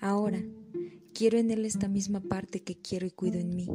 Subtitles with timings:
[0.00, 0.42] Ahora,
[1.14, 3.68] quiero en él esta misma parte que quiero y cuido en mí,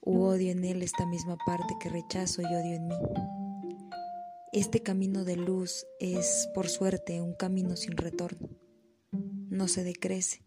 [0.00, 2.94] o odio en él esta misma parte que rechazo y odio en mí.
[4.52, 8.50] Este camino de luz es, por suerte, un camino sin retorno.
[9.50, 10.44] No se decrece.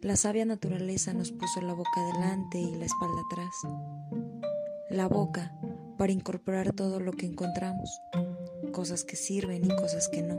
[0.00, 3.54] La sabia naturaleza nos puso la boca delante y la espalda atrás.
[4.88, 5.54] La boca
[5.98, 7.90] para incorporar todo lo que encontramos,
[8.72, 10.38] cosas que sirven y cosas que no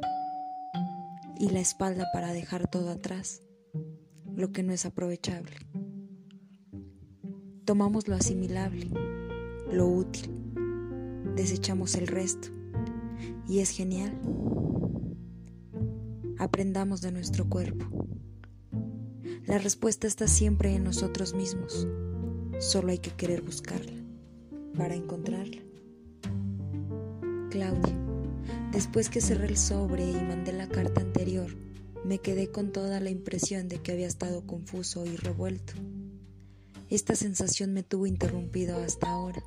[1.44, 3.42] y la espalda para dejar todo atrás,
[4.34, 5.52] lo que no es aprovechable.
[7.66, 8.90] Tomamos lo asimilable,
[9.70, 10.32] lo útil,
[11.36, 12.48] desechamos el resto
[13.46, 14.18] y es genial.
[16.40, 17.88] Aprendamos de nuestro cuerpo.
[19.46, 21.86] La respuesta está siempre en nosotros mismos,
[22.60, 24.02] solo hay que querer buscarla
[24.78, 25.62] para encontrarla.
[27.50, 28.03] Claudia.
[28.74, 31.56] Después que cerré el sobre y mandé la carta anterior,
[32.04, 35.74] me quedé con toda la impresión de que había estado confuso y revuelto.
[36.90, 39.44] Esta sensación me tuvo interrumpido hasta ahora.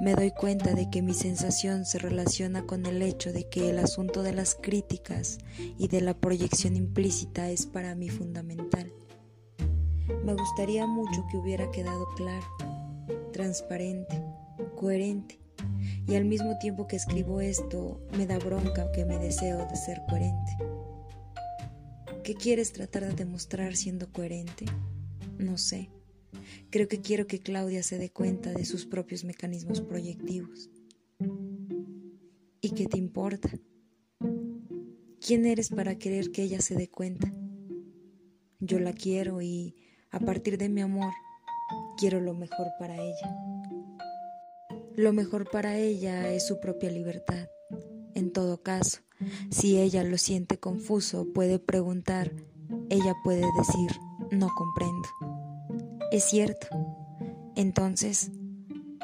[0.00, 3.78] Me doy cuenta de que mi sensación se relaciona con el hecho de que el
[3.78, 5.36] asunto de las críticas
[5.76, 8.90] y de la proyección implícita es para mí fundamental.
[10.24, 12.46] Me gustaría mucho que hubiera quedado claro,
[13.32, 14.22] transparente,
[14.76, 15.37] coherente
[16.08, 20.00] y al mismo tiempo que escribo esto, me da bronca que me deseo de ser
[20.08, 20.56] coherente.
[22.24, 24.64] ¿Qué quieres tratar de demostrar siendo coherente?
[25.38, 25.90] No sé.
[26.70, 30.70] Creo que quiero que Claudia se dé cuenta de sus propios mecanismos proyectivos.
[32.62, 33.50] ¿Y qué te importa?
[35.20, 37.30] ¿Quién eres para querer que ella se dé cuenta?
[38.60, 39.76] Yo la quiero y,
[40.10, 41.12] a partir de mi amor,
[41.98, 43.57] quiero lo mejor para ella.
[44.98, 47.46] Lo mejor para ella es su propia libertad.
[48.16, 48.98] En todo caso,
[49.48, 52.32] si ella lo siente confuso, puede preguntar,
[52.90, 53.92] ella puede decir,
[54.32, 55.08] no comprendo.
[56.10, 56.66] Es cierto.
[57.54, 58.32] Entonces,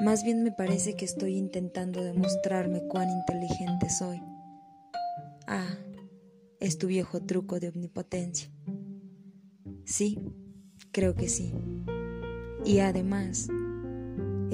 [0.02, 4.20] más bien me parece que estoy intentando demostrarme cuán inteligente soy.
[5.46, 5.78] Ah,
[6.58, 8.50] es tu viejo truco de omnipotencia.
[9.84, 10.18] Sí,
[10.90, 11.54] creo que sí.
[12.64, 13.46] Y además,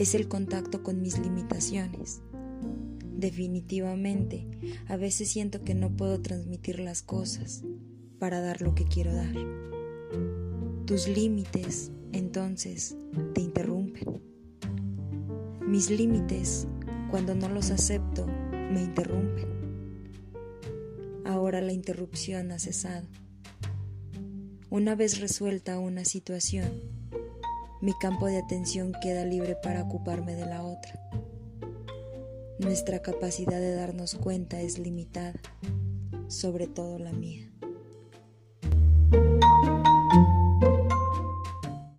[0.01, 2.23] es el contacto con mis limitaciones.
[3.19, 4.47] Definitivamente,
[4.89, 7.65] a veces siento que no puedo transmitir las cosas
[8.19, 9.35] para dar lo que quiero dar.
[10.87, 12.97] Tus límites, entonces,
[13.35, 14.23] te interrumpen.
[15.67, 16.67] Mis límites,
[17.11, 18.27] cuando no los acepto,
[18.73, 19.49] me interrumpen.
[21.27, 23.07] Ahora la interrupción ha cesado.
[24.71, 27.00] Una vez resuelta una situación,
[27.81, 31.01] mi campo de atención queda libre para ocuparme de la otra.
[32.59, 35.41] Nuestra capacidad de darnos cuenta es limitada,
[36.29, 37.50] sobre todo la mía.